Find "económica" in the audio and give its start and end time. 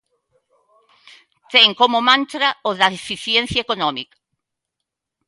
3.65-4.17